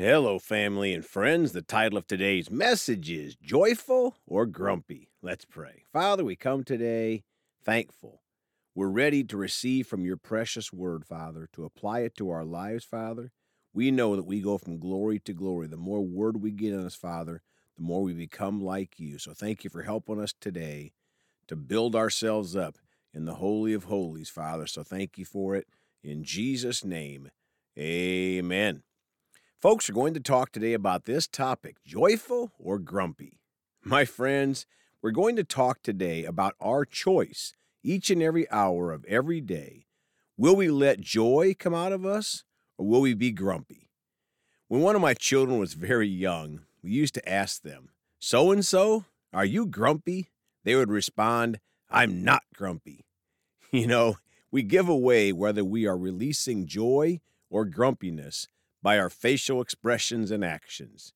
Hello, 0.00 0.38
family 0.38 0.94
and 0.94 1.04
friends. 1.04 1.52
The 1.52 1.60
title 1.60 1.98
of 1.98 2.06
today's 2.06 2.50
message 2.50 3.10
is 3.10 3.36
Joyful 3.36 4.16
or 4.26 4.46
Grumpy? 4.46 5.10
Let's 5.20 5.44
pray. 5.44 5.84
Father, 5.92 6.24
we 6.24 6.36
come 6.36 6.64
today 6.64 7.22
thankful. 7.62 8.22
We're 8.74 8.88
ready 8.88 9.22
to 9.24 9.36
receive 9.36 9.86
from 9.86 10.06
your 10.06 10.16
precious 10.16 10.72
word, 10.72 11.04
Father, 11.04 11.50
to 11.52 11.66
apply 11.66 12.00
it 12.00 12.14
to 12.14 12.30
our 12.30 12.46
lives, 12.46 12.82
Father. 12.82 13.30
We 13.74 13.90
know 13.90 14.16
that 14.16 14.24
we 14.24 14.40
go 14.40 14.56
from 14.56 14.78
glory 14.78 15.18
to 15.18 15.34
glory. 15.34 15.66
The 15.66 15.76
more 15.76 16.00
word 16.00 16.40
we 16.40 16.50
get 16.50 16.72
in 16.72 16.86
us, 16.86 16.94
Father, 16.94 17.42
the 17.76 17.82
more 17.82 18.00
we 18.02 18.14
become 18.14 18.64
like 18.64 18.98
you. 18.98 19.18
So 19.18 19.34
thank 19.34 19.64
you 19.64 19.68
for 19.68 19.82
helping 19.82 20.18
us 20.18 20.32
today 20.32 20.92
to 21.46 21.56
build 21.56 21.94
ourselves 21.94 22.56
up 22.56 22.78
in 23.12 23.26
the 23.26 23.34
Holy 23.34 23.74
of 23.74 23.84
Holies, 23.84 24.30
Father. 24.30 24.66
So 24.66 24.82
thank 24.82 25.18
you 25.18 25.26
for 25.26 25.54
it. 25.56 25.66
In 26.02 26.24
Jesus' 26.24 26.86
name, 26.86 27.28
amen. 27.78 28.82
Folks, 29.60 29.90
we're 29.90 29.94
going 29.94 30.14
to 30.14 30.20
talk 30.20 30.52
today 30.52 30.72
about 30.72 31.04
this 31.04 31.28
topic 31.28 31.84
joyful 31.84 32.50
or 32.58 32.78
grumpy. 32.78 33.42
My 33.84 34.06
friends, 34.06 34.64
we're 35.02 35.10
going 35.10 35.36
to 35.36 35.44
talk 35.44 35.82
today 35.82 36.24
about 36.24 36.54
our 36.62 36.86
choice 36.86 37.52
each 37.82 38.08
and 38.08 38.22
every 38.22 38.50
hour 38.50 38.90
of 38.90 39.04
every 39.04 39.42
day. 39.42 39.84
Will 40.38 40.56
we 40.56 40.70
let 40.70 41.02
joy 41.02 41.54
come 41.58 41.74
out 41.74 41.92
of 41.92 42.06
us 42.06 42.42
or 42.78 42.86
will 42.86 43.02
we 43.02 43.12
be 43.12 43.32
grumpy? 43.32 43.90
When 44.68 44.80
one 44.80 44.96
of 44.96 45.02
my 45.02 45.12
children 45.12 45.58
was 45.58 45.74
very 45.74 46.08
young, 46.08 46.62
we 46.82 46.92
used 46.92 47.12
to 47.12 47.28
ask 47.28 47.60
them, 47.60 47.90
So 48.18 48.50
and 48.50 48.64
so, 48.64 49.04
are 49.30 49.44
you 49.44 49.66
grumpy? 49.66 50.30
They 50.64 50.74
would 50.74 50.90
respond, 50.90 51.60
I'm 51.90 52.24
not 52.24 52.44
grumpy. 52.54 53.04
You 53.72 53.86
know, 53.86 54.16
we 54.50 54.62
give 54.62 54.88
away 54.88 55.34
whether 55.34 55.62
we 55.62 55.86
are 55.86 55.98
releasing 55.98 56.66
joy 56.66 57.20
or 57.50 57.66
grumpiness 57.66 58.48
by 58.82 58.98
our 58.98 59.10
facial 59.10 59.60
expressions 59.60 60.30
and 60.30 60.44
actions. 60.44 61.12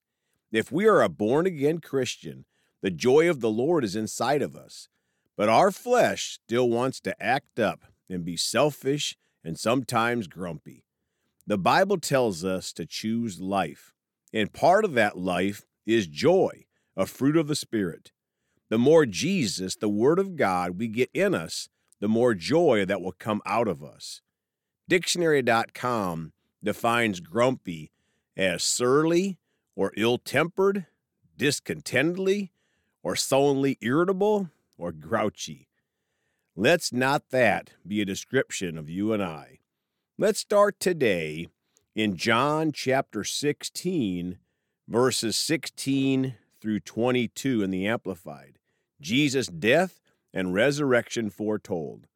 If 0.53 0.71
we 0.71 0.87
are 0.87 1.03
a 1.03 1.09
born 1.09 1.47
again 1.47 1.79
Christian, 1.79 2.45
the 2.83 2.91
joy 2.91 3.29
of 3.29 3.41
the 3.41 3.51
Lord 3.51 3.85
is 3.85 3.97
inside 3.97 4.43
of 4.43 4.55
us, 4.55 4.89
but 5.37 5.49
our 5.49 5.71
flesh 5.71 6.39
still 6.45 6.69
wants 6.69 7.01
to 7.01 7.23
act 7.23 7.59
up 7.59 7.85
and 8.09 8.25
be 8.25 8.37
selfish 8.37 9.17
and 9.43 9.59
sometimes 9.59 10.27
grumpy. 10.27 10.85
The 11.47 11.59
Bible 11.59 11.99
tells 11.99 12.45
us 12.45 12.73
to 12.75 12.87
choose 12.87 13.41
life, 13.41 13.93
and 14.33 14.53
part 14.53 14.85
of 14.85 14.95
that 14.95 15.19
life 15.19 15.67
is 15.87 16.07
joy, 16.07 16.67
a 16.97 17.07
fruit 17.07 17.37
of 17.37 17.49
the 17.49 17.57
Spirit. 17.57 18.13
The 18.71 18.79
more 18.79 19.07
Jesus, 19.07 19.77
the 19.77 19.89
Word 19.89 20.19
of 20.19 20.37
God, 20.37 20.79
we 20.79 20.89
get 20.89 21.11
in 21.13 21.35
us, 21.35 21.69
the 22.01 22.09
more 22.09 22.35
joy 22.35 22.85
that 22.87 23.03
will 23.03 23.13
come 23.13 23.43
out 23.47 23.69
of 23.69 23.83
us. 23.83 24.23
Dictionary.com 24.89 26.33
defines 26.65 27.21
grumpy 27.21 27.93
as 28.37 28.63
surly 28.63 29.39
or 29.77 29.93
ill 29.97 30.19
tempered, 30.19 30.87
discontentedly, 31.37 32.53
or 33.03 33.15
sullenly 33.15 33.79
irritable 33.81 34.51
or 34.79 34.91
grouchy. 34.91 35.69
Let's 36.57 36.93
not 36.93 37.31
that 37.31 37.71
be 37.87 38.01
a 38.01 38.07
description 38.07 38.79
of 38.79 38.89
you 38.89 39.13
and 39.13 39.23
I. 39.23 39.59
Let's 40.17 40.41
start 40.41 40.81
today 40.81 41.49
in 41.95 42.17
John 42.17 42.73
chapter 42.73 43.25
16, 43.25 44.39
verses 44.89 45.37
16 45.37 46.35
through 46.61 46.81
22 46.81 47.63
in 47.63 47.71
the 47.71 47.87
Amplified. 47.87 48.59
Jesus' 49.01 49.49
death 49.49 50.01
and 50.33 50.55
resurrection 50.55 51.31
foretold. 51.31 52.07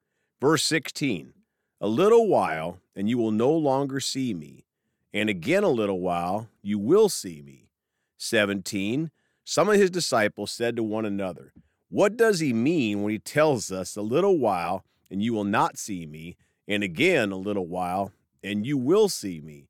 Verse 0.41 0.63
16 0.63 1.35
A 1.81 1.87
little 1.87 2.27
while, 2.27 2.81
and 2.97 3.09
you 3.09 3.19
will 3.19 3.31
no 3.31 3.53
longer 3.53 4.01
see 4.01 4.35
me, 4.35 4.65
and 5.13 5.31
again 5.31 5.63
a 5.63 5.69
little 5.69 6.01
while, 6.01 6.49
you 6.61 6.79
will 6.79 7.09
see 7.09 7.41
me. 7.41 7.69
17 8.17 9.11
Some 9.45 9.69
of 9.69 9.77
his 9.77 9.91
disciples 9.91 10.51
said 10.51 10.75
to 10.77 10.83
one 10.83 11.05
another, 11.05 11.53
What 11.89 12.17
does 12.17 12.41
he 12.41 12.53
mean 12.53 13.03
when 13.03 13.13
he 13.13 13.19
tells 13.19 13.71
us, 13.71 13.97
A 13.97 14.03
little 14.03 14.39
while, 14.39 14.85
and 15.09 15.23
you 15.23 15.33
will 15.33 15.45
not 15.45 15.79
see 15.79 16.05
me, 16.05 16.37
and 16.67 16.83
again 16.83 17.31
a 17.31 17.37
little 17.37 17.67
while, 17.67 18.13
and 18.43 18.67
you 18.67 18.77
will 18.77 19.09
see 19.09 19.41
me, 19.41 19.69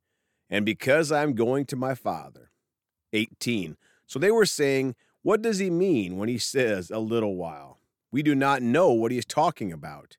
and 0.49 0.65
because 0.65 1.13
I 1.13 1.23
am 1.23 1.35
going 1.35 1.67
to 1.67 1.77
my 1.77 1.95
Father? 1.95 2.51
18 3.13 3.77
So 4.07 4.19
they 4.19 4.31
were 4.31 4.47
saying, 4.47 4.95
What 5.21 5.43
does 5.43 5.59
he 5.59 5.69
mean 5.69 6.17
when 6.17 6.31
he 6.31 6.39
says, 6.39 6.91
A 6.91 7.01
little 7.01 7.37
while? 7.37 7.81
We 8.11 8.23
do 8.23 8.35
not 8.35 8.63
know 8.63 8.93
what 8.93 9.13
he 9.13 9.19
is 9.19 9.27
talking 9.27 9.73
about. 9.73 10.17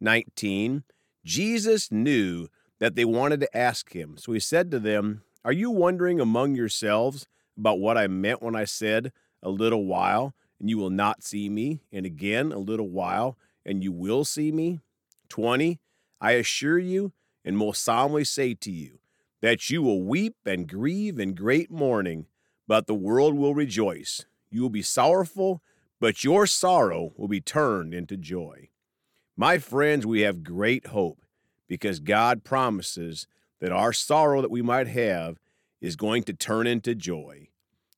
19 0.00 0.84
Jesus 1.24 1.90
knew 1.90 2.48
that 2.78 2.96
they 2.96 3.04
wanted 3.04 3.40
to 3.40 3.56
ask 3.56 3.92
him, 3.92 4.16
so 4.18 4.32
he 4.32 4.40
said 4.40 4.70
to 4.70 4.78
them, 4.78 5.22
Are 5.44 5.52
you 5.52 5.70
wondering 5.70 6.20
among 6.20 6.54
yourselves 6.54 7.26
about 7.56 7.78
what 7.78 7.96
I 7.96 8.06
meant 8.06 8.42
when 8.42 8.54
I 8.54 8.64
said, 8.64 9.12
A 9.42 9.48
little 9.48 9.84
while, 9.84 10.34
and 10.60 10.68
you 10.68 10.76
will 10.78 10.90
not 10.90 11.22
see 11.22 11.48
me, 11.48 11.80
and 11.92 12.04
again 12.04 12.52
a 12.52 12.58
little 12.58 12.88
while, 12.88 13.38
and 13.64 13.82
you 13.82 13.92
will 13.92 14.24
see 14.24 14.52
me? 14.52 14.80
20 15.28 15.80
I 16.20 16.32
assure 16.32 16.78
you, 16.78 17.12
and 17.44 17.56
most 17.56 17.82
solemnly 17.82 18.24
say 18.24 18.54
to 18.54 18.70
you, 18.70 18.98
that 19.40 19.68
you 19.68 19.82
will 19.82 20.02
weep 20.02 20.36
and 20.46 20.68
grieve 20.68 21.18
in 21.18 21.34
great 21.34 21.70
mourning, 21.70 22.26
but 22.66 22.86
the 22.86 22.94
world 22.94 23.34
will 23.34 23.54
rejoice. 23.54 24.24
You 24.50 24.62
will 24.62 24.70
be 24.70 24.82
sorrowful, 24.82 25.62
but 26.00 26.24
your 26.24 26.46
sorrow 26.46 27.12
will 27.16 27.28
be 27.28 27.40
turned 27.40 27.92
into 27.92 28.16
joy. 28.16 28.70
My 29.36 29.58
friends, 29.58 30.06
we 30.06 30.20
have 30.20 30.44
great 30.44 30.86
hope 30.88 31.24
because 31.66 31.98
God 31.98 32.44
promises 32.44 33.26
that 33.60 33.72
our 33.72 33.92
sorrow 33.92 34.40
that 34.40 34.50
we 34.50 34.62
might 34.62 34.86
have 34.86 35.40
is 35.80 35.96
going 35.96 36.22
to 36.24 36.32
turn 36.32 36.68
into 36.68 36.94
joy. 36.94 37.48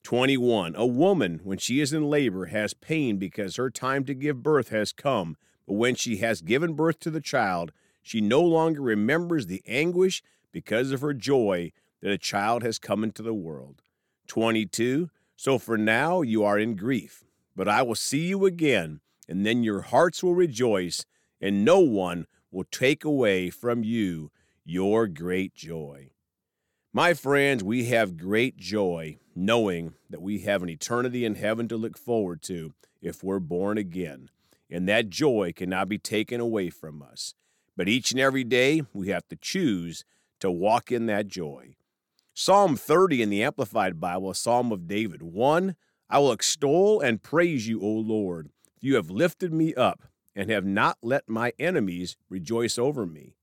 21. 0.03 0.75
A 0.77 0.87
woman, 0.87 1.41
when 1.45 1.59
she 1.59 1.81
is 1.81 1.93
in 1.93 2.09
labor, 2.09 2.47
has 2.47 2.73
pain 2.73 3.19
because 3.19 3.57
her 3.57 3.69
time 3.69 4.05
to 4.05 4.15
give 4.15 4.43
birth 4.43 4.71
has 4.71 4.93
come, 4.93 5.37
but 5.67 5.75
when 5.75 5.95
she 5.95 6.17
has 6.19 6.41
given 6.41 6.73
birth 6.73 7.01
to 7.01 7.11
the 7.11 7.21
child, 7.21 7.71
she 8.01 8.23
no 8.23 8.41
longer 8.41 8.81
remembers 8.81 9.47
the 9.47 9.63
anguish 9.67 10.23
because 10.53 10.91
of 10.91 11.03
her 11.03 11.13
joy 11.13 11.71
that 12.01 12.13
a 12.13 12.19
child 12.19 12.63
has 12.63 12.79
come 12.79 13.05
into 13.05 13.23
the 13.23 13.35
world. 13.35 13.83
22. 14.27 15.11
So 15.37 15.59
for 15.59 15.77
now 15.77 16.23
you 16.23 16.45
are 16.45 16.59
in 16.59 16.77
grief, 16.77 17.25
but 17.55 17.69
I 17.69 17.83
will 17.83 17.95
see 17.95 18.27
you 18.27 18.47
again, 18.47 19.01
and 19.29 19.45
then 19.45 19.63
your 19.63 19.83
hearts 19.83 20.23
will 20.23 20.35
rejoice, 20.35 21.05
and 21.47 21.65
no 21.65 21.79
one 21.79 22.27
will 22.51 22.65
take 22.65 23.05
away 23.05 23.51
from 23.51 23.85
you 23.85 24.33
your 24.65 25.07
great 25.07 25.55
joy. 25.55 26.11
My 26.93 27.15
friends, 27.15 27.63
we 27.63 27.85
have 27.85 28.17
great 28.17 28.57
joy 28.57 29.19
knowing 29.33 29.95
that 30.11 30.21
we 30.21 30.41
have 30.41 30.65
an 30.65 30.69
eternity 30.69 31.25
in 31.25 31.37
heaven 31.37 31.69
to 31.69 31.77
look 31.77 31.97
forward 31.97 32.43
to 32.43 32.73
if 33.01 33.23
we're 33.23 33.39
born 33.39 33.79
again, 33.79 34.29
and 34.69 34.89
that 34.89 35.09
joy 35.09 35.53
cannot 35.55 35.89
be 35.89 35.99
taken 35.99 36.41
away 36.41 36.69
from 36.69 37.01
us. 37.01 37.35
But 37.77 37.89
each 37.89 38.11
and 38.11 38.19
every 38.19 38.43
day, 38.43 38.83
we 38.93 39.11
have 39.11 39.29
to 39.29 39.37
choose 39.37 40.05
to 40.41 40.51
walk 40.51 40.91
in 40.91 41.07
that 41.07 41.29
joy. 41.29 41.77
Psalm 42.35 42.77
30 42.77 43.23
in 43.23 43.31
the 43.31 43.45
Amplified 43.45 44.01
Bible, 44.01 44.31
a 44.31 44.35
psalm 44.35 44.73
of 44.73 44.89
David. 44.89 45.23
1. 45.23 45.77
I 46.11 46.19
will 46.19 46.33
extol 46.33 47.01
and 47.01 47.23
praise 47.23 47.69
you, 47.69 47.81
O 47.83 47.87
Lord. 47.87 48.51
You 48.81 48.97
have 48.97 49.11
lifted 49.11 49.53
me 49.53 49.75
up 49.75 50.09
and 50.37 50.51
have 50.51 50.67
not 50.67 50.99
let 51.03 51.29
my 51.29 51.53
enemies 51.59 52.17
rejoice 52.29 52.79
over 52.79 53.07
me. 53.07 53.35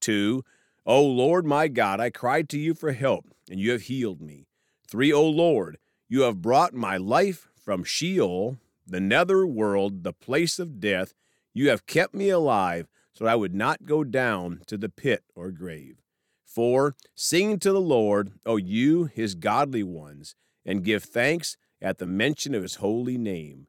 2. 0.00 0.44
O 0.86 1.02
Lord 1.02 1.46
my 1.46 1.66
God, 1.66 1.98
I 1.98 2.10
cried 2.10 2.50
to 2.50 2.58
you 2.58 2.74
for 2.74 2.92
help, 2.92 3.24
and 3.50 3.58
you 3.58 3.72
have 3.72 3.82
healed 3.82 4.20
me. 4.20 4.46
3. 4.88 5.12
O 5.12 5.26
Lord, 5.26 5.78
you 6.08 6.22
have 6.22 6.42
brought 6.42 6.74
my 6.74 6.98
life 6.98 7.48
from 7.56 7.82
Sheol, 7.82 8.58
the 8.86 9.00
nether 9.00 9.46
world, 9.46 10.04
the 10.04 10.12
place 10.12 10.58
of 10.58 10.78
death. 10.78 11.14
You 11.54 11.70
have 11.70 11.86
kept 11.86 12.14
me 12.14 12.28
alive, 12.28 12.88
so 13.14 13.24
I 13.24 13.34
would 13.34 13.54
not 13.54 13.86
go 13.86 14.04
down 14.04 14.60
to 14.66 14.76
the 14.76 14.90
pit 14.90 15.24
or 15.34 15.50
grave. 15.50 16.02
4. 16.44 16.94
Sing 17.14 17.58
to 17.60 17.72
the 17.72 17.80
Lord, 17.80 18.32
O 18.44 18.56
you, 18.56 19.04
his 19.04 19.34
godly 19.34 19.82
ones, 19.82 20.36
and 20.66 20.84
give 20.84 21.02
thanks 21.02 21.56
at 21.80 21.98
the 21.98 22.06
mention 22.06 22.54
of 22.54 22.62
his 22.62 22.76
holy 22.76 23.16
name. 23.16 23.66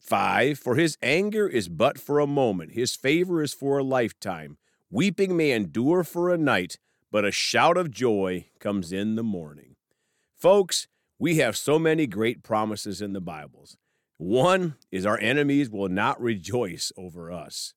5. 0.00 0.58
For 0.58 0.76
his 0.76 0.96
anger 1.02 1.46
is 1.46 1.68
but 1.68 1.98
for 1.98 2.18
a 2.18 2.26
moment, 2.26 2.72
his 2.72 2.96
favor 2.96 3.42
is 3.42 3.54
for 3.54 3.78
a 3.78 3.84
lifetime. 3.84 4.56
Weeping 4.90 5.36
may 5.36 5.52
endure 5.52 6.02
for 6.02 6.30
a 6.30 6.38
night, 6.38 6.78
but 7.12 7.24
a 7.24 7.30
shout 7.30 7.76
of 7.76 7.90
joy 7.90 8.46
comes 8.58 8.92
in 8.92 9.14
the 9.14 9.22
morning. 9.22 9.76
Folks, 10.36 10.88
we 11.18 11.36
have 11.36 11.56
so 11.56 11.78
many 11.78 12.06
great 12.06 12.42
promises 12.42 13.02
in 13.02 13.12
the 13.12 13.20
Bibles. 13.20 13.76
One 14.16 14.76
is 14.90 15.06
our 15.06 15.18
enemies 15.18 15.70
will 15.70 15.88
not 15.88 16.20
rejoice 16.20 16.92
over 16.96 17.30
us. 17.30 17.74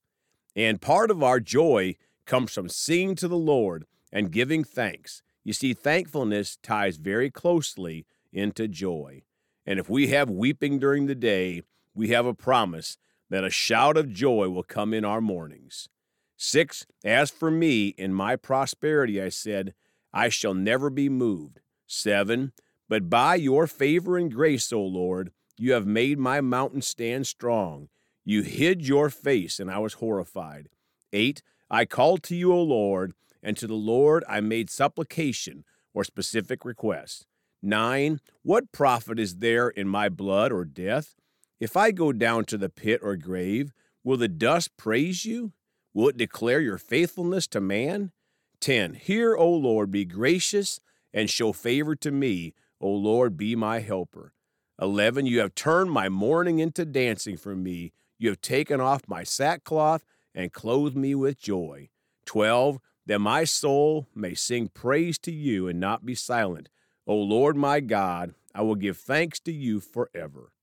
And 0.55 0.81
part 0.81 1.11
of 1.11 1.21
our 1.21 1.39
joy 1.39 1.95
comes 2.25 2.53
from 2.53 2.69
singing 2.69 3.15
to 3.15 3.27
the 3.27 3.37
Lord 3.37 3.85
and 4.11 4.31
giving 4.31 4.63
thanks. 4.63 5.21
You 5.43 5.53
see, 5.53 5.73
thankfulness 5.73 6.57
ties 6.63 6.97
very 6.97 7.29
closely 7.29 8.05
into 8.31 8.67
joy. 8.67 9.23
And 9.65 9.79
if 9.79 9.89
we 9.89 10.07
have 10.07 10.29
weeping 10.29 10.79
during 10.79 11.05
the 11.05 11.15
day, 11.15 11.63
we 11.93 12.09
have 12.09 12.25
a 12.25 12.33
promise 12.33 12.97
that 13.29 13.43
a 13.43 13.49
shout 13.49 13.97
of 13.97 14.11
joy 14.11 14.49
will 14.49 14.63
come 14.63 14.93
in 14.93 15.05
our 15.05 15.21
mornings. 15.21 15.89
Six, 16.37 16.85
as 17.03 17.31
for 17.31 17.49
me, 17.49 17.89
in 17.89 18.13
my 18.13 18.35
prosperity, 18.35 19.21
I 19.21 19.29
said, 19.29 19.73
I 20.13 20.29
shall 20.29 20.53
never 20.53 20.89
be 20.89 21.09
moved. 21.09 21.59
7. 21.87 22.51
But 22.89 23.09
by 23.09 23.35
your 23.35 23.65
favor 23.65 24.17
and 24.17 24.31
grace, 24.31 24.71
O 24.73 24.81
Lord, 24.81 25.31
you 25.57 25.73
have 25.73 25.87
made 25.87 26.19
my 26.19 26.41
mountain 26.41 26.81
stand 26.81 27.27
strong. 27.27 27.89
You 28.25 28.41
hid 28.41 28.87
your 28.87 29.09
face, 29.09 29.59
and 29.59 29.69
I 29.71 29.79
was 29.79 29.93
horrified. 29.93 30.69
8. 31.11 31.41
I 31.69 31.85
called 31.85 32.23
to 32.23 32.35
you, 32.35 32.53
O 32.53 32.61
Lord, 32.61 33.13
and 33.41 33.57
to 33.57 33.67
the 33.67 33.73
Lord 33.73 34.23
I 34.27 34.41
made 34.41 34.69
supplication 34.69 35.63
or 35.93 36.03
specific 36.03 36.65
request. 36.65 37.25
9. 37.61 38.19
What 38.43 38.71
profit 38.71 39.19
is 39.19 39.37
there 39.37 39.69
in 39.69 39.87
my 39.87 40.09
blood 40.09 40.51
or 40.51 40.65
death? 40.65 41.15
If 41.59 41.77
I 41.77 41.91
go 41.91 42.11
down 42.11 42.45
to 42.45 42.57
the 42.57 42.69
pit 42.69 42.99
or 43.03 43.15
grave, 43.15 43.73
will 44.03 44.17
the 44.17 44.27
dust 44.27 44.75
praise 44.77 45.25
you? 45.25 45.53
Will 45.93 46.09
it 46.09 46.17
declare 46.17 46.59
your 46.59 46.77
faithfulness 46.77 47.47
to 47.47 47.61
man? 47.61 48.11
10. 48.59 48.95
Hear, 48.95 49.35
O 49.35 49.49
Lord, 49.49 49.91
be 49.91 50.05
gracious 50.05 50.79
and 51.13 51.29
show 51.29 51.53
favor 51.53 51.95
to 51.97 52.11
me. 52.11 52.53
O 52.81 52.89
Lord, 52.89 53.37
be 53.37 53.55
my 53.55 53.79
helper. 53.79 54.33
11. 54.81 55.25
You 55.25 55.39
have 55.39 55.55
turned 55.55 55.91
my 55.91 56.09
mourning 56.09 56.59
into 56.59 56.85
dancing 56.85 57.37
for 57.37 57.55
me. 57.55 57.93
You 58.17 58.29
have 58.29 58.41
taken 58.41 58.81
off 58.81 59.07
my 59.07 59.23
sackcloth 59.23 60.03
and 60.33 60.51
clothed 60.51 60.97
me 60.97 61.13
with 61.13 61.39
joy. 61.39 61.89
12. 62.25 62.79
That 63.05 63.19
my 63.19 63.43
soul 63.43 64.07
may 64.15 64.33
sing 64.33 64.69
praise 64.69 65.17
to 65.19 65.31
you 65.31 65.67
and 65.67 65.79
not 65.79 66.05
be 66.05 66.15
silent. 66.15 66.69
O 67.05 67.15
Lord 67.15 67.57
my 67.57 67.81
God, 67.81 68.33
I 68.55 68.61
will 68.61 68.75
give 68.75 68.97
thanks 68.97 69.39
to 69.41 69.51
you 69.51 69.81
forever. 69.81 70.53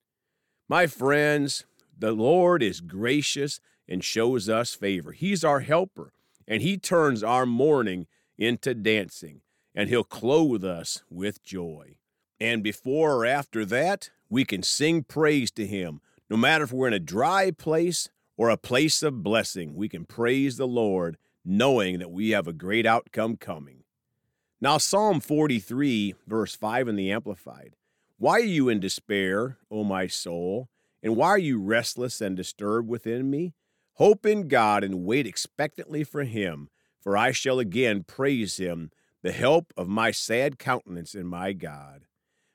My 0.70 0.86
friends, 0.86 1.64
the 1.98 2.12
Lord 2.12 2.62
is 2.62 2.80
gracious 2.80 3.58
and 3.88 4.04
shows 4.04 4.48
us 4.48 4.72
favor. 4.72 5.10
He's 5.10 5.42
our 5.42 5.58
helper, 5.58 6.12
and 6.46 6.62
He 6.62 6.78
turns 6.78 7.24
our 7.24 7.44
mourning 7.44 8.06
into 8.38 8.72
dancing, 8.72 9.40
and 9.74 9.88
He'll 9.88 10.04
clothe 10.04 10.64
us 10.64 11.02
with 11.10 11.42
joy. 11.42 11.96
And 12.38 12.62
before 12.62 13.16
or 13.16 13.26
after 13.26 13.64
that, 13.64 14.10
we 14.28 14.44
can 14.44 14.62
sing 14.62 15.02
praise 15.02 15.50
to 15.50 15.66
Him. 15.66 16.02
No 16.30 16.36
matter 16.36 16.62
if 16.62 16.72
we're 16.72 16.86
in 16.86 16.94
a 16.94 17.00
dry 17.00 17.50
place 17.50 18.08
or 18.36 18.48
a 18.48 18.56
place 18.56 19.02
of 19.02 19.24
blessing, 19.24 19.74
we 19.74 19.88
can 19.88 20.04
praise 20.04 20.56
the 20.56 20.68
Lord 20.68 21.16
knowing 21.44 21.98
that 21.98 22.12
we 22.12 22.30
have 22.30 22.46
a 22.46 22.52
great 22.52 22.86
outcome 22.86 23.36
coming. 23.36 23.82
Now, 24.60 24.78
Psalm 24.78 25.18
43, 25.18 26.14
verse 26.28 26.54
5 26.54 26.86
in 26.86 26.94
the 26.94 27.10
Amplified. 27.10 27.74
Why 28.20 28.32
are 28.32 28.40
you 28.40 28.68
in 28.68 28.80
despair, 28.80 29.56
O 29.70 29.82
my 29.82 30.06
soul? 30.06 30.68
And 31.02 31.16
why 31.16 31.28
are 31.28 31.38
you 31.38 31.58
restless 31.58 32.20
and 32.20 32.36
disturbed 32.36 32.86
within 32.86 33.30
me? 33.30 33.54
Hope 33.94 34.26
in 34.26 34.46
God 34.46 34.84
and 34.84 35.06
wait 35.06 35.26
expectantly 35.26 36.04
for 36.04 36.24
him, 36.24 36.68
for 37.00 37.16
I 37.16 37.32
shall 37.32 37.58
again 37.58 38.04
praise 38.04 38.58
him, 38.58 38.90
the 39.22 39.32
help 39.32 39.72
of 39.74 39.88
my 39.88 40.10
sad 40.10 40.58
countenance 40.58 41.14
in 41.14 41.28
my 41.28 41.54
God. 41.54 42.04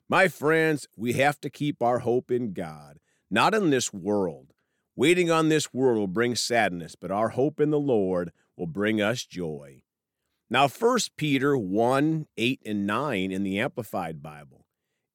My 0.07 0.27
friends, 0.27 0.87
we 0.95 1.13
have 1.13 1.41
to 1.41 1.49
keep 1.49 1.81
our 1.81 1.97
hope 1.97 2.29
in 2.29 2.53
God, 2.53 2.99
not 3.31 3.55
in 3.55 3.71
this 3.71 3.91
world. 3.91 4.53
Waiting 4.95 5.31
on 5.31 5.49
this 5.49 5.73
world 5.73 5.97
will 5.97 6.05
bring 6.05 6.35
sadness, 6.35 6.93
but 6.93 7.09
our 7.09 7.29
hope 7.29 7.59
in 7.59 7.71
the 7.71 7.79
Lord 7.79 8.31
will 8.55 8.67
bring 8.67 9.01
us 9.01 9.25
joy. 9.25 9.81
Now, 10.47 10.67
1 10.67 10.99
Peter 11.17 11.57
1 11.57 12.27
8 12.37 12.61
and 12.67 12.85
9 12.85 13.31
in 13.31 13.41
the 13.41 13.59
Amplified 13.59 14.21
Bible. 14.21 14.64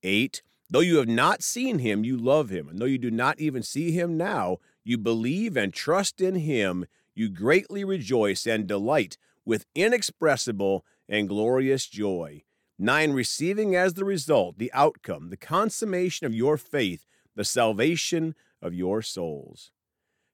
8 0.03 0.43
Though 0.73 0.81
you 0.81 0.99
have 0.99 1.09
not 1.09 1.43
seen 1.43 1.81
him, 1.81 2.05
you 2.05 2.17
love 2.17 2.49
him. 2.51 2.69
And 2.69 2.79
though 2.79 2.87
you 2.87 2.99
do 2.99 3.11
not 3.11 3.41
even 3.41 3.63
see 3.63 3.91
him 3.91 4.17
now, 4.17 4.59
you 4.85 4.97
believe 4.97 5.57
and 5.57 5.75
trust 5.75 6.21
in 6.21 6.37
him. 6.37 6.87
You 7.13 7.29
greatly 7.29 7.85
rejoice 7.85 8.47
and 8.47 8.69
delight 8.69 9.19
with 9.45 9.67
inexpressible 9.75 10.85
and 11.09 11.29
glorious 11.29 11.89
joy. 11.89 12.45
9. 12.79 13.13
Receiving 13.13 13.75
as 13.75 13.95
the 13.95 14.05
result, 14.05 14.59
the 14.59 14.73
outcome, 14.73 15.29
the 15.31 15.37
consummation 15.37 16.25
of 16.25 16.35
your 16.35 16.57
faith, 16.57 17.05
the 17.35 17.45
salvation 17.45 18.37
of 18.63 18.73
your 18.73 19.03
souls. 19.03 19.73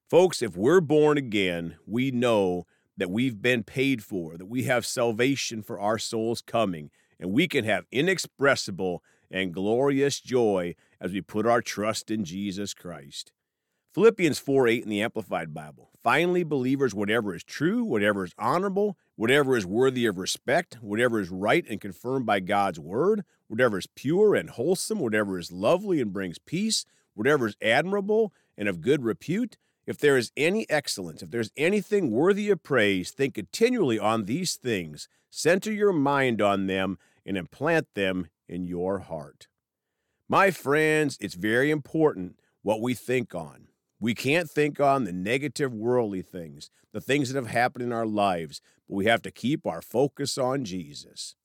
Folks, 0.07 0.41
if 0.43 0.55
we're 0.55 0.81
born 0.81 1.17
again, 1.17 1.77
we 1.85 2.11
know 2.11 2.67
that 2.95 3.11
we've 3.11 3.41
been 3.41 3.63
paid 3.63 4.03
for, 4.03 4.37
that 4.37 4.45
we 4.45 4.63
have 4.63 4.85
salvation 4.85 5.61
for 5.63 5.79
our 5.79 5.97
souls 5.97 6.41
coming, 6.41 6.91
and 7.19 7.31
we 7.31 7.47
can 7.47 7.65
have 7.65 7.85
inexpressible 7.91 9.03
and 9.31 9.53
glorious 9.53 10.19
joy 10.19 10.75
as 10.99 11.11
we 11.11 11.21
put 11.21 11.45
our 11.45 11.61
trust 11.61 12.09
in 12.11 12.23
Jesus 12.23 12.73
Christ. 12.73 13.31
Philippians 13.93 14.37
4 14.37 14.67
8 14.67 14.83
in 14.83 14.89
the 14.89 15.01
Amplified 15.01 15.53
Bible. 15.53 15.89
Finally, 16.03 16.43
believers, 16.43 16.93
whatever 16.93 17.33
is 17.33 17.43
true, 17.43 17.83
whatever 17.83 18.23
is 18.23 18.33
honorable, 18.37 18.97
whatever 19.15 19.57
is 19.57 19.65
worthy 19.65 20.05
of 20.05 20.17
respect, 20.17 20.77
whatever 20.81 21.19
is 21.19 21.29
right 21.29 21.65
and 21.67 21.81
confirmed 21.81 22.25
by 22.25 22.39
God's 22.39 22.79
word, 22.79 23.25
whatever 23.47 23.77
is 23.77 23.87
pure 23.95 24.35
and 24.35 24.51
wholesome, 24.51 24.99
whatever 24.99 25.39
is 25.39 25.51
lovely 25.51 25.99
and 25.99 26.13
brings 26.13 26.37
peace, 26.37 26.85
whatever 27.15 27.47
is 27.47 27.57
admirable 27.61 28.31
and 28.55 28.69
of 28.69 28.81
good 28.81 29.03
repute, 29.03 29.57
if 29.87 29.97
there 29.97 30.17
is 30.17 30.31
any 30.37 30.69
excellence, 30.69 31.23
if 31.23 31.31
there's 31.31 31.51
anything 31.57 32.11
worthy 32.11 32.49
of 32.49 32.61
praise, 32.61 33.09
think 33.09 33.33
continually 33.33 33.97
on 33.97 34.25
these 34.25 34.55
things. 34.55 35.07
Center 35.29 35.71
your 35.71 35.93
mind 35.93 36.41
on 36.41 36.67
them 36.67 36.99
and 37.25 37.37
implant 37.37 37.87
them 37.95 38.27
in 38.47 38.65
your 38.65 38.99
heart. 38.99 39.47
My 40.29 40.51
friends, 40.51 41.17
it's 41.21 41.35
very 41.35 41.71
important 41.71 42.39
what 42.61 42.81
we 42.81 42.93
think 42.93 43.33
on. 43.33 43.67
We 43.99 44.13
can't 44.13 44.49
think 44.49 44.79
on 44.79 45.05
the 45.05 45.13
negative 45.13 45.73
worldly 45.73 46.21
things, 46.21 46.69
the 46.93 47.01
things 47.01 47.31
that 47.31 47.41
have 47.41 47.51
happened 47.51 47.83
in 47.83 47.93
our 47.93 48.05
lives, 48.05 48.61
but 48.87 48.95
we 48.95 49.05
have 49.05 49.21
to 49.23 49.31
keep 49.31 49.65
our 49.65 49.81
focus 49.81 50.37
on 50.37 50.65
Jesus. 50.65 51.35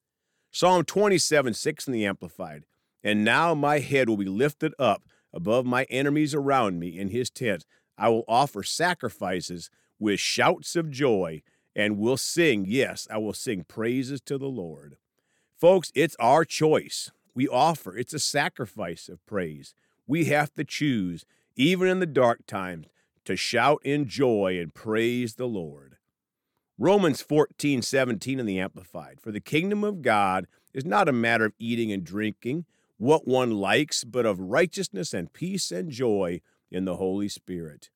Psalm 0.50 0.84
27 0.84 1.54
6 1.54 1.87
in 1.87 1.93
the 1.93 2.04
Amplified. 2.04 2.64
And 3.02 3.25
now 3.25 3.54
my 3.54 3.78
head 3.78 4.08
will 4.08 4.16
be 4.16 4.26
lifted 4.26 4.75
up 4.78 5.04
above 5.32 5.64
my 5.64 5.84
enemies 5.84 6.34
around 6.34 6.78
me 6.78 6.99
in 6.99 7.08
his 7.08 7.31
tent. 7.31 7.64
I 7.96 8.08
will 8.10 8.25
offer 8.28 8.62
sacrifices 8.62 9.70
with 9.99 10.20
shouts 10.20 10.76
of 10.76 10.90
joy 10.90 11.43
and 11.75 11.99
will 11.99 12.16
sing, 12.16 12.64
yes, 12.69 13.08
I 13.10 13.19
will 13.19 13.32
sing 13.32 13.64
praises 13.64 14.20
to 14.22 14.37
the 14.38 14.49
Lord. 14.49 14.96
Folks, 15.62 15.93
it's 15.94 16.17
our 16.19 16.44
choice. 16.44 17.12
We 17.37 17.47
offer, 17.47 17.97
it's 17.97 18.12
a 18.12 18.19
sacrifice 18.19 19.09
of 19.09 19.25
praise. 19.26 19.76
We 20.09 20.25
have 20.25 20.53
to 20.55 20.64
choose 20.64 21.25
even 21.55 21.87
in 21.87 22.00
the 22.00 22.05
dark 22.05 22.49
times, 22.49 22.88
to 23.26 23.37
shout 23.37 23.81
in 23.85 24.09
joy 24.09 24.59
and 24.61 24.75
praise 24.75 25.37
the 25.37 25.47
Lord. 25.47 25.99
Romans 26.79 27.23
14, 27.23 27.81
17 27.81 28.41
in 28.41 28.47
the 28.47 28.59
Amplified. 28.59 29.20
For 29.20 29.31
the 29.31 29.38
kingdom 29.38 29.85
of 29.85 30.03
God 30.03 30.49
is 30.75 30.85
not 30.85 31.09
a 31.09 31.12
matter 31.12 31.44
of 31.44 31.55
eating 31.61 31.93
and 31.93 32.03
drinking, 32.03 32.64
what 32.97 33.29
one 33.29 33.53
likes, 33.53 34.02
but 34.02 34.26
of 34.26 34.40
righteousness 34.40 35.14
and 35.14 35.33
peace 35.33 35.71
and 35.71 35.92
joy 35.92 36.40
in 36.73 36.87
the 36.87 36.97
Holy 36.97 37.28
Spirit. 37.28 37.88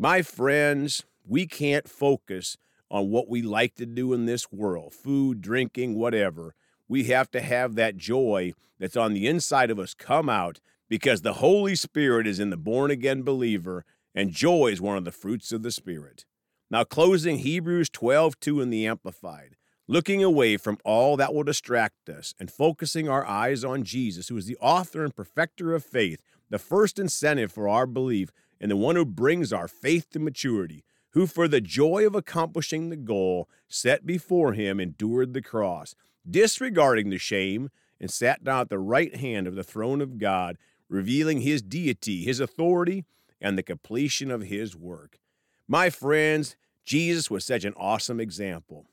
My 0.00 0.20
friends, 0.22 1.04
we 1.24 1.46
can't 1.46 1.88
focus 1.88 2.56
on 2.90 3.08
what 3.08 3.28
we 3.28 3.40
like 3.40 3.76
to 3.76 3.86
do 3.86 4.12
in 4.12 4.26
this 4.26 4.50
world 4.50 4.94
food, 4.94 5.40
drinking, 5.40 5.94
whatever. 5.94 6.56
We 6.88 7.04
have 7.04 7.30
to 7.32 7.40
have 7.40 7.74
that 7.74 7.96
joy 7.96 8.54
that's 8.78 8.96
on 8.96 9.12
the 9.12 9.26
inside 9.26 9.70
of 9.70 9.78
us 9.78 9.94
come 9.94 10.28
out 10.28 10.60
because 10.88 11.22
the 11.22 11.34
Holy 11.34 11.74
Spirit 11.74 12.26
is 12.26 12.40
in 12.40 12.50
the 12.50 12.56
born 12.56 12.90
again 12.90 13.22
believer, 13.22 13.84
and 14.14 14.30
joy 14.30 14.68
is 14.68 14.80
one 14.80 14.96
of 14.96 15.04
the 15.04 15.12
fruits 15.12 15.52
of 15.52 15.62
the 15.62 15.70
Spirit. 15.70 16.24
Now, 16.70 16.84
closing 16.84 17.38
Hebrews 17.38 17.90
12 17.90 18.40
2 18.40 18.60
in 18.60 18.70
the 18.70 18.86
Amplified, 18.86 19.56
looking 19.86 20.22
away 20.22 20.56
from 20.56 20.78
all 20.84 21.16
that 21.16 21.34
will 21.34 21.42
distract 21.42 22.08
us 22.08 22.34
and 22.38 22.50
focusing 22.50 23.08
our 23.08 23.26
eyes 23.26 23.64
on 23.64 23.84
Jesus, 23.84 24.28
who 24.28 24.36
is 24.36 24.46
the 24.46 24.56
author 24.58 25.04
and 25.04 25.14
perfecter 25.14 25.74
of 25.74 25.84
faith, 25.84 26.22
the 26.50 26.58
first 26.58 26.98
incentive 26.98 27.52
for 27.52 27.68
our 27.68 27.86
belief, 27.86 28.30
and 28.60 28.70
the 28.70 28.76
one 28.76 28.96
who 28.96 29.04
brings 29.04 29.52
our 29.52 29.68
faith 29.68 30.10
to 30.10 30.18
maturity, 30.18 30.84
who 31.12 31.26
for 31.26 31.48
the 31.48 31.60
joy 31.60 32.06
of 32.06 32.14
accomplishing 32.14 32.90
the 32.90 32.96
goal 32.96 33.48
set 33.68 34.06
before 34.06 34.52
him 34.52 34.78
endured 34.80 35.32
the 35.32 35.42
cross, 35.42 35.94
disregarding 36.28 37.10
the 37.10 37.18
shame, 37.18 37.70
and 38.00 38.10
sat 38.10 38.44
down 38.44 38.60
at 38.60 38.68
the 38.68 38.78
right 38.78 39.16
hand 39.16 39.46
of 39.46 39.54
the 39.54 39.64
throne 39.64 40.00
of 40.00 40.18
God 40.18 40.56
revealing 40.88 41.40
his 41.40 41.62
deity, 41.62 42.24
his 42.24 42.40
authority, 42.40 43.04
and 43.40 43.56
the 43.56 43.62
completion 43.62 44.30
of 44.30 44.42
his 44.42 44.74
work. 44.74 45.18
My 45.66 45.90
friends, 45.90 46.56
Jesus 46.84 47.30
was 47.30 47.44
such 47.44 47.64
an 47.64 47.74
awesome 47.76 48.20
example. 48.20 48.86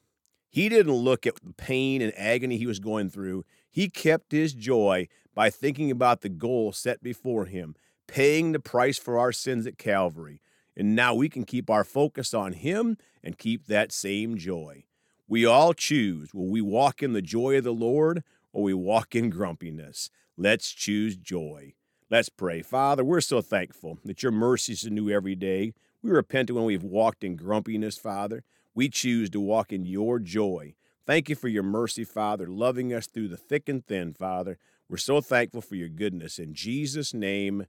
He 0.50 0.70
didn't 0.70 0.94
look 0.94 1.26
at 1.26 1.36
the 1.44 1.54
pain 1.54 2.02
and 2.02 2.14
agony 2.18 2.58
he 2.58 2.68
was 2.68 2.80
going 2.80 3.10
through. 3.10 3.46
He 3.72 3.90
kept 3.90 4.32
his 4.32 4.54
joy 4.54 5.08
by 5.34 5.50
thinking 5.50 5.92
about 5.92 6.22
the 6.22 6.30
goal 6.30 6.72
set 6.72 7.02
before 7.04 7.46
him, 7.46 7.76
paying 8.08 8.52
the 8.52 8.60
price 8.60 8.98
for 8.98 9.18
our 9.18 9.32
sins 9.32 9.66
at 9.66 9.78
Calvary. 9.78 10.42
And 10.78 10.96
now 10.96 11.14
we 11.14 11.30
can 11.30 11.46
keep 11.46 11.70
our 11.70 11.84
focus 11.84 12.34
on 12.34 12.54
him 12.54 12.98
and 13.24 13.38
keep 13.38 13.68
that 13.68 13.92
same 13.92 14.38
joy. 14.38 14.86
We 15.28 15.46
all 15.46 15.74
choose 15.74 16.34
will 16.34 16.48
we 16.50 16.62
walk 16.62 17.02
in 17.02 17.14
the 17.14 17.22
joy 17.22 17.58
of 17.58 17.64
the 17.64 17.74
Lord 17.74 18.24
or 18.54 18.64
we 18.64 18.74
walk 18.74 19.16
in 19.16 19.30
grumpiness? 19.30 20.10
Let's 20.38 20.72
choose 20.72 21.16
joy. 21.16 21.74
Let's 22.10 22.30
pray. 22.30 22.62
Father, 22.62 23.04
we're 23.04 23.22
so 23.22 23.42
thankful 23.42 23.98
that 24.06 24.22
your 24.22 24.32
mercies 24.32 24.86
are 24.86 24.92
new 24.92 25.10
every 25.10 25.36
day. 25.36 25.74
We 26.04 26.12
repent 26.12 26.52
when 26.52 26.66
we've 26.66 26.84
walked 26.84 27.24
in 27.24 27.36
grumpiness, 27.36 27.98
Father. 27.98 28.44
We 28.76 28.90
choose 28.90 29.30
to 29.32 29.40
walk 29.40 29.72
in 29.74 29.86
your 29.86 30.20
joy. 30.20 30.76
Thank 31.08 31.30
you 31.30 31.36
for 31.36 31.48
your 31.48 31.64
mercy, 31.64 32.04
Father, 32.04 32.48
loving 32.48 32.94
us 32.94 33.08
through 33.08 33.30
the 33.30 33.38
thick 33.38 33.70
and 33.70 33.86
thin, 33.86 34.14
Father. 34.14 34.58
We're 34.90 34.98
so 34.98 35.22
thankful 35.22 35.62
for 35.62 35.76
your 35.76 35.90
goodness. 35.90 36.38
In 36.38 36.54
Jesus' 36.54 37.14
name, 37.14 37.66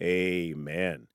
amen. 0.00 1.08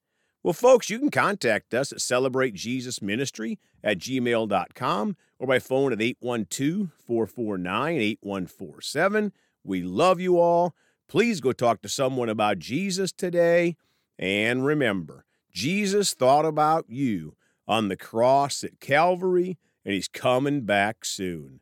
Well, 0.46 0.54
folks, 0.54 0.92
you 0.92 1.00
can 1.00 1.10
contact 1.10 1.74
us 1.74 1.92
at 1.92 1.98
celebratejesusministry 1.98 3.58
at 3.84 3.98
gmail.com 3.98 5.18
or 5.40 5.48
by 5.48 5.58
phone 5.58 5.92
at 5.92 6.00
812 6.00 6.92
449 7.04 7.96
8147. 7.96 9.34
We 9.64 9.82
love 9.82 10.20
you 10.20 10.40
all. 10.40 10.75
Please 11.08 11.42
go 11.42 11.52
talk 11.52 11.82
to 11.82 11.90
someone 11.90 12.30
about 12.30 12.60
Jesus 12.60 13.12
today. 13.12 13.75
And 14.20 14.64
remember, 14.64 15.25
Jesus 15.52 16.14
thought 16.14 16.46
about 16.46 16.86
you 16.88 17.36
on 17.68 17.88
the 17.88 17.98
cross 17.98 18.64
at 18.64 18.80
Calvary, 18.80 19.58
and 19.84 19.96
he's 19.96 20.08
coming 20.08 20.62
back 20.62 21.06
soon. 21.06 21.62